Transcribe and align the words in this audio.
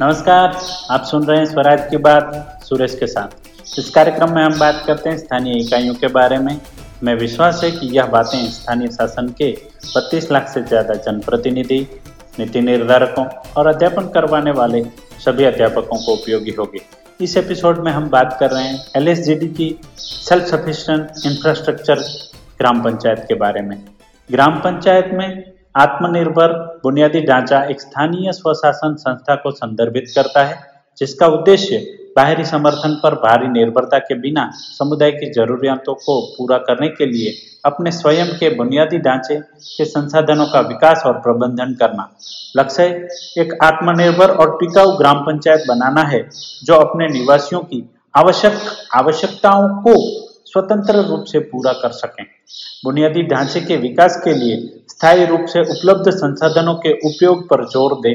नमस्कार, 0.00 0.56
आप 0.90 1.02
सुन 1.04 1.24
रहे 1.24 1.38
हैं 1.38 1.44
स्वराज 1.46 1.80
की 1.90 1.96
बात, 1.96 2.60
सुरेश 2.64 2.94
के 2.94 3.06
साथ। 3.06 3.78
इस 3.78 3.90
कार्यक्रम 3.90 4.32
में 4.34 4.42
हम 4.42 4.58
बात 4.58 4.82
करते 4.86 5.10
हैं 5.10 5.16
स्थानीय 5.18 5.58
इकाइयों 5.60 5.94
के 5.94 6.08
बारे 6.08 6.38
में। 6.38 6.60
मैं 7.02 7.14
विश्वास 7.14 7.60
है 7.64 7.70
कि 7.70 7.86
यह 7.96 8.06
बातें 8.06 8.46
स्थानीय 8.50 8.88
शासन 8.88 9.28
के 9.38 9.50
32 9.88 10.30
लाख 10.32 10.48
से 10.48 10.62
ज़्यादा 10.62 10.94
जनप्रतिनिधि, 11.02 11.80
नीति 12.38 12.60
निर्धारकों 12.60 13.26
और 13.56 13.66
अध्यापन 13.66 14.08
करवाने 14.08 14.50
वाले 14.52 14.82
सभी 15.24 15.44
अध्यापकों 15.44 15.98
को 15.98 16.12
उपयोगी 16.12 16.54
होगी। 16.58 16.82
इस 17.20 17.36
एपिसोड 17.36 17.84
में 17.84 17.92
हम 17.92 18.08
बात 18.10 18.36
कर 18.40 18.50
रहे 18.50 18.64
हैं 18.64 18.84
एल 18.96 19.14
की 19.48 19.78
self 19.98 20.46
sufficient 20.46 21.26
infrastructure 21.26 22.04
gram 22.58 22.82
panchayat 22.82 23.24
के 23.28 23.34
बारे 23.36 23.62
में। 23.62 23.78
ग्राम 24.30 24.58
पंचायत 24.60 25.10
में 25.12 25.51
आत्मनिर्भर 25.74 26.52
बुनियादी 26.82 27.20
ढांचा 27.20 27.62
एक 27.64 27.80
स्थानीय 27.80 28.32
स्वशासन 28.32 28.94
संस्था 28.94 29.34
को 29.34 29.50
संदर्भित 29.50 30.10
करता 30.14 30.44
है, 30.44 30.58
जिसका 30.98 31.26
उद्देश्य 31.26 31.76
बाहरी 32.16 32.44
समर्थन 32.44 32.98
पर 33.02 33.14
भारी 33.14 33.48
निर्भरता 33.48 33.98
के 33.98 34.14
बिना 34.14 34.50
समुदाय 34.54 35.10
की 35.10 35.30
जरूरियातों 35.32 35.94
को 35.94 36.20
पूरा 36.28 36.58
करने 36.58 36.88
के 36.88 37.06
लिए 37.06 37.32
अपने 37.64 37.90
स्वयं 37.90 38.34
के 38.38 38.50
बुनियादी 38.54 38.98
ढांचे 38.98 39.38
के 39.38 39.84
संसाधनों 39.84 40.46
का 40.46 40.60
विकास 40.60 41.02
और 41.06 41.18
प्रबंधन 41.18 41.74
करना। 41.74 42.08
लक्ष्य 42.56 42.84
एक 43.38 43.56
आत्मनिर्भर 43.62 44.30
और 44.30 44.56
टिकाऊ 44.56 44.96
ग्राम 44.98 45.22
पंचायत 45.22 45.64
बनाना 45.68 46.02
है, 46.02 46.28
जो 46.64 46.74
अपने 46.74 47.08
निवासियों 47.08 47.60
की 47.60 47.82
आवश्यक, 48.14 48.58
आवश्यकताओं 48.94 49.68
को 49.82 49.94
स्वतंत्र 50.46 51.02
रूप 51.02 51.24
से 51.24 51.38
पूरा 51.38 51.72
कर 51.72 51.90
सकें। 51.90 52.24
बुनियादी 52.84 53.22
ढांचे 53.22 53.60
के 53.60 53.76
विकास 53.76 54.20
के 54.24 54.34
लिए 54.34 54.56
स्थायी 55.02 55.24
रूप 55.26 55.46
से 55.48 55.60
उपलब्ध 55.62 56.10
संसाधनों 56.10 56.74
के 56.74 56.90
उपयोग 57.06 57.38
पर 57.48 57.64
ज़ोर 57.68 57.94
दें 58.00 58.14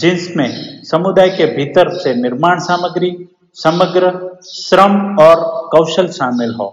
जिसमें 0.00 0.82
समुदाय 0.84 1.28
के 1.28 1.46
भीतर 1.54 1.88
से 1.92 2.14
निर्माण 2.14 2.58
सामग्री, 2.58 3.10
समग्र, 3.56 4.10
श्रम 4.46 4.98
और 5.18 5.40
कौशल 5.72 6.08
शामिल 6.08 6.52
हो। 6.54 6.66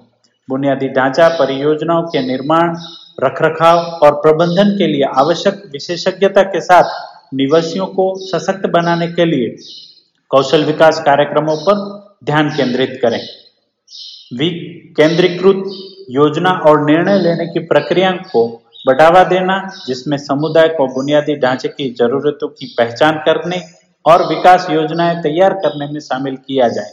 बुनियादी 0.50 0.88
ढांचा 0.90 1.28
परियोजनाओं 1.38 2.02
के 2.06 2.26
निर्माण, 2.28 2.76
रखरखाव 3.24 3.78
और 4.04 4.12
प्रबंधन 4.18 4.76
के 4.78 4.88
लिए 4.88 5.06
आवश्यक 5.20 5.64
विशेषज्ञता 5.74 6.44
के 6.50 6.62
साथ 6.62 6.92
निवासियों 7.34 7.88
को 7.96 8.14
सशक्त 8.26 8.68
बनाने 8.70 9.08
के 9.12 9.26
लिए 9.26 9.56
कौशल 10.32 10.66
विकास 10.66 11.00
कार्यक्रमों 11.00 11.58
पर 11.62 11.88
ध्यान 12.26 12.50
केंद्रित 12.50 13.00
करें। 13.02 13.20
विकेंद्रीकृत 14.34 15.64
योजना 16.12 16.52
और 16.68 16.86
निर्णय 16.86 17.20
लेने 17.20 17.48
की 17.48 17.66
प्रक्रिया 17.66 18.12
को 18.12 18.46
बढ़ावा 18.86 19.24
देना, 19.24 19.70
जिसमें 19.88 20.18
समुदाय 20.18 20.68
को 20.68 20.88
बुनियादी 20.88 21.36
ढांचे 21.36 21.68
की 21.68 21.90
जरूरतों 21.90 22.48
की 22.48 22.76
पहचान 22.78 23.18
करने 23.18 23.62
और 24.06 24.26
विकास 24.28 24.68
योजनाएँ 24.70 25.22
तैयार 25.22 25.54
करने 25.54 25.92
में 25.92 26.00
शामिल 26.00 26.36
किया 26.36 26.68
जाए। 26.68 26.92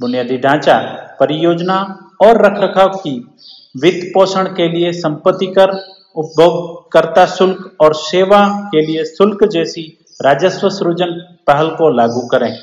बुनियादी 0.00 0.38
ढांचा, 0.38 0.78
परियोजना 1.20 1.78
और 2.20 2.44
रखरखाव 2.46 2.88
की 2.88 3.36
वित्त 3.80 4.10
पोषण 4.14 4.46
के 4.46 4.68
लिए 4.68 4.92
संपत्ति 4.92 5.46
कर, 5.46 5.70
उपभोगकर्ता 6.16 7.26
शुल्क 7.26 7.76
और 7.80 7.94
सेवा 7.94 8.68
के 8.74 8.86
लिए 8.86 9.04
शुल्क 9.04 9.44
जैसी 9.44 9.82
राजस्व 10.22 10.68
सृजन 10.68 11.10
पहल 11.46 11.68
को 11.68 11.90
लागू 11.90 12.20
करें। 12.20 12.56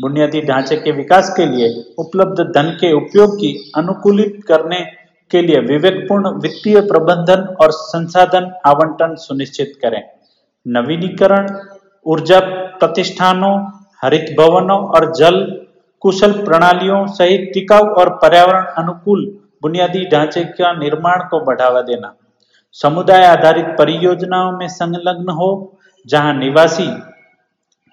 बुनियादी 0.00 0.40
ढांचे 0.40 0.76
के 0.76 0.92
विकास 0.92 1.34
के 1.36 1.46
लिए 1.46 1.94
उपलब्ध 1.98 2.40
धन 2.40 2.70
के 2.70 2.92
उपयोग 2.92 3.36
की 3.36 3.72
अनुकूलित 3.76 4.40
करने 4.46 4.80
के 5.30 5.42
लिए 5.42 5.60
विवेकपूर्ण 5.60 6.30
वित्तीय 6.40 6.80
प्रबंधन 6.80 7.42
और 7.60 7.70
संसाधन 7.72 8.50
आवंटन 8.66 9.14
सुनिश्चित 9.14 9.72
करें। 9.82 10.02
नवीनीकरण, 10.66 11.48
ऊर्जा 12.06 12.40
प्रतिष्ठानों, 12.78 13.56
हरित 14.02 14.34
भवनों 14.38 14.78
और 14.88 15.12
जल 15.14 15.40
कुशल 16.02 16.32
प्रणालियों 16.32 17.06
सहित 17.06 17.50
टिकाऊ 17.54 17.86
और 17.94 18.08
पर्यावरण 18.14 18.64
अनुकूल 18.78 19.24
बुनियादी 19.62 20.04
ढांचे 20.04 20.44
का 20.44 20.72
निर्माण 20.72 21.22
को 21.28 21.40
बढ़ावा 21.40 21.80
देना। 21.82 22.14
समुदाय 22.72 23.24
आधारित 23.24 23.66
परियोजनाओं 23.78 24.52
में 24.52 24.68
संलग्न 24.68 25.30
हो, 25.30 25.78
जहाँ 26.06 26.34
निवासी 26.34 26.86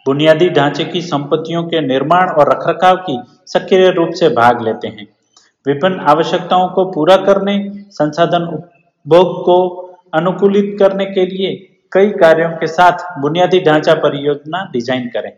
बुनियादी 0.05 0.49
ढांचे 0.49 0.83
की 0.85 1.01
संपत्तियों 1.01 1.63
के 1.63 1.81
निर्माण 1.81 2.29
और 2.29 2.51
रखरखाव 2.51 2.97
की 2.97 3.19
सक्रिय 3.47 3.89
रूप 3.91 4.09
से 4.09 4.29
भाग 4.29 4.61
लेते 4.61 4.87
हैं। 4.87 5.07
विभिन्न 5.65 5.99
आवश्यकताओं 6.09 6.67
को 6.69 6.85
पूरा 6.91 7.15
करने, 7.17 7.57
संसाधन 7.91 8.43
उपभोग 8.45 9.43
को 9.45 9.57
अनुकूलित 10.13 10.75
करने 10.79 11.05
के 11.07 11.25
लिए 11.25 11.53
कई 11.91 12.09
कार्यों 12.21 12.49
के 12.51 12.67
साथ 12.67 13.05
बुनियादी 13.21 13.59
ढांचा 13.59 13.93
परियोजना 13.95 14.63
डिज़ाइन 14.73 15.07
करें। 15.07 15.31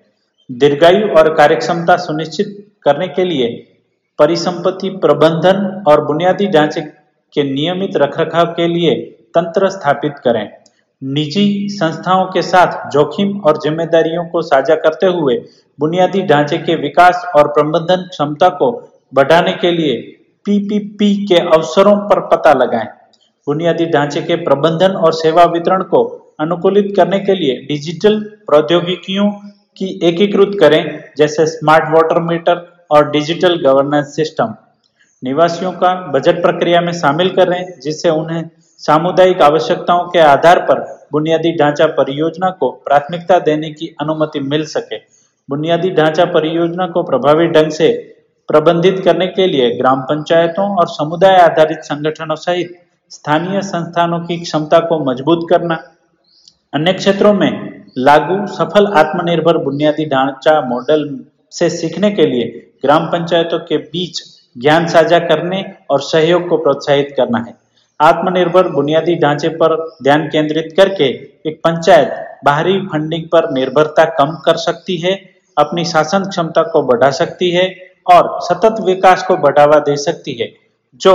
दीर्घायु 0.49 1.07
और 1.09 1.33
कार्यक्षमता 1.35 1.95
सुनिश्चित 1.97 2.55
करने 2.83 3.07
के 3.07 3.23
लिए 3.23 3.47
परिसंपत्ति 4.19 4.89
प्रबंधन 5.01 5.83
और 5.87 6.03
बुनियादी 6.05 6.47
ढांचे 6.47 6.81
के 7.33 7.43
नियमित 7.43 7.97
रखरखाव 7.97 8.45
के 8.53 8.67
लिए 8.67 8.95
तंत्र 9.35 9.69
स्थापित 9.69 10.13
करें। 10.23 10.47
निजी 11.01 11.67
संस्थाओं 11.71 12.25
के 12.25 12.41
साथ 12.41 12.89
जोखिम 12.91 13.37
और 13.39 13.57
जिम्मेदारियों 13.57 14.25
को 14.25 14.41
साझा 14.41 14.75
करते 14.75 15.07
हुए 15.07 15.35
बुनियादी 15.79 16.21
ढांचे 16.27 16.57
के 16.57 16.75
विकास 16.75 17.25
और 17.35 17.47
प्रबंधन 17.47 18.07
क्षमता 18.09 18.49
को 18.51 18.71
बढ़ाने 19.13 19.53
के 19.53 19.71
लिए 19.71 19.95
पीपीपी 20.47 21.13
के 21.25 21.35
अवसरों 21.35 21.95
पर 22.09 22.19
पता 22.27 22.53
लगाएँ। 22.53 22.87
बुनियादी 23.47 23.85
ढांचे 23.85 24.21
के 24.21 24.35
प्रबंधन 24.35 24.91
और 24.97 25.13
सेवा 25.13 25.43
वितरण 25.43 25.83
को 25.83 26.03
अनुकूलित 26.39 26.93
करने 26.95 27.19
के 27.19 27.35
लिए 27.35 27.55
डिजिटल 27.67 28.19
प्रौद्योगिकियों 28.47 29.29
की 29.77 29.87
एकीकृत 30.03 30.57
करें, 30.59 31.03
जैसे 31.17 31.45
स्मार्ट 31.45 31.83
वाटर 31.93 32.19
मीटर 32.21 32.65
और 32.91 33.09
डिजिटल 33.11 33.55
गवर्नेंस 33.55 34.15
सिस्टम। 34.15 34.53
निवासियों 35.23 35.71
का 35.71 35.93
बजट 36.11 36.41
प्रक्रिया 36.41 36.81
में 36.81 36.91
शामिल 36.91 37.29
करें, 37.29 37.79
जिससे 37.81 38.09
उन्हें 38.09 38.49
सामुदायिक 38.77 39.41
आवश्यकताओं 39.41 40.07
के 40.07 40.19
आधार 40.19 40.59
पर 40.59 40.79
बुनियादी 41.11 41.51
ढांचा 41.51 41.87
परियोजना 41.87 42.49
को 42.49 42.69
प्राथमिकता 42.85 43.39
देने 43.39 43.69
की 43.69 43.95
अनुमति 44.01 44.39
मिल 44.39 44.65
सके। 44.65 44.97
बुनियादी 45.49 45.89
ढांचा 45.91 46.25
परियोजना 46.25 46.87
को 46.87 47.03
प्रभावी 47.03 47.47
ढंग 47.47 47.71
से 47.71 48.16
प्रबंधित 48.49 48.99
करने 48.99 49.27
के 49.27 49.47
लिए 49.47 49.69
ग्राम 49.77 50.01
पंचायतों 50.01 50.69
और 50.77 50.87
समुदाय 50.89 51.37
आधारित 51.37 51.79
संगठनों 51.83 52.35
सहित 52.37 52.75
स्थानीय 53.11 53.61
संस्थानों 53.63 54.19
की 54.19 54.37
क्षमता 54.39 54.79
को 54.79 54.99
मज़बूत 55.03 55.45
करना, 55.49 55.75
अन्य 56.73 56.93
क्षेत्रों 56.93 57.33
में 57.33 57.51
लागू 57.99 58.45
सफल 58.47 58.87
आत्मनिर्भर 58.97 59.57
बुनियादी 59.57 60.05
ढांचा 60.05 60.59
मॉडल 60.61 61.07
से 61.51 61.69
सीखने 61.69 62.11
के 62.11 62.25
लिए 62.25 62.45
ग्राम 62.83 63.05
पंचायतों 63.05 63.59
के 63.59 63.77
बीच 63.77 64.21
ज्ञान 64.55 64.87
साझा 64.87 65.19
करने 65.21 65.63
और 65.89 66.01
सहयोग 66.01 66.47
को 66.49 66.57
प्रोत्साहित 66.57 67.13
करना 67.17 67.39
है। 67.39 67.53
आत्मनिर्भर 67.99 68.67
बुनियादी 68.69 69.15
ढांचे 69.15 69.49
पर 69.57 69.75
ध्यान 70.03 70.27
केंद्रित 70.27 70.73
करके 70.77 71.05
एक 71.45 71.59
पंचायत 71.63 72.13
बाहरी 72.45 72.79
फंडिंग 72.87 73.23
पर 73.25 73.49
निर्भरता 73.51 74.05
कम 74.17 74.35
कर 74.45 74.57
सकती 74.57 74.97
है, 74.97 75.13
अपनी 75.57 75.85
शासन 75.85 76.25
क्षमता 76.25 76.61
को 76.63 76.81
बढ़ा 76.83 77.09
सकती 77.11 77.49
है 77.51 77.67
और 78.07 78.39
सतत 78.43 78.81
विकास 78.81 79.23
को 79.23 79.37
बढ़ावा 79.37 79.79
दे 79.79 79.95
सकती 79.97 80.33
है, 80.33 80.51
जो 81.01 81.13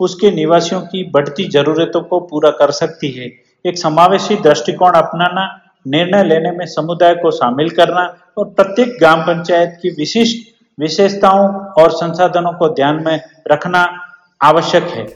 उसके 0.00 0.30
निवासियों 0.30 0.80
की 0.82 1.02
बढ़ती 1.10 1.48
जरूरतों 1.48 2.00
को 2.02 2.20
पूरा 2.20 2.50
कर 2.50 2.70
सकती 2.72 3.10
है। 3.10 3.30
एक 3.64 3.78
समावेशी 3.78 4.36
दृष्टिकोण 4.38 4.92
अपनाना, 4.92 5.46
निर्णय 5.86 6.24
लेने 6.24 6.50
में 6.50 6.64
समुदाय 6.66 7.14
को 7.14 7.30
शामिल 7.30 7.70
करना 7.70 8.02
और 8.38 8.44
प्रत्येक 8.46 8.96
ग्राम 8.98 9.22
पंचायत 9.22 9.78
की 9.82 9.90
विशिष्ट 9.90 10.48
विशेषताओं 10.78 11.48
और 11.82 11.90
संसाधनों 11.92 12.52
को 12.52 12.68
ध्यान 12.68 13.02
में 13.04 13.20
रखना 13.50 13.86
आवश्यक 14.40 14.88
है। 14.88 15.06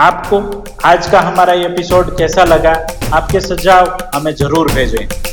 आपको 0.00 0.40
आज 0.84 1.06
का 1.10 1.20
हमारा 1.20 1.52
एपिसोड 1.64 2.16
कैसा 2.18 2.44
लगा, 2.44 2.72
आपके 3.14 3.40
सुझाव 3.40 3.96
हमें 4.14 4.34
ज़रूर 4.34 4.72
भेजें। 4.72 5.25